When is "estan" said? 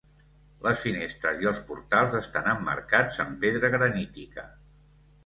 2.19-2.49